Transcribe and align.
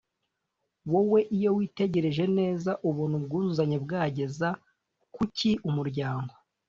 Wowe 0.91 1.19
iyo 1.37 1.49
witegereje 1.57 2.23
neza 2.37 2.71
ubona 2.89 3.13
ubwuzuzanye 3.19 3.77
bwageza 3.85 4.47
ku 5.15 5.21
ki 5.35 5.51
umuryango? 5.69 6.33